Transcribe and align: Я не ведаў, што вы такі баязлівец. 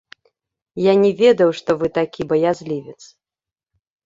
Я 0.83 0.93
не 1.03 1.11
ведаў, 1.19 1.49
што 1.59 1.69
вы 1.83 1.91
такі 1.99 2.27
баязлівец. 2.33 2.99